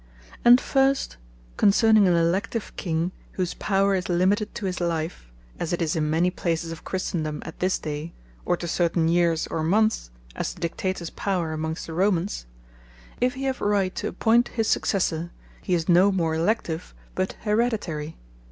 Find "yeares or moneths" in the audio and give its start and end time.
9.09-10.09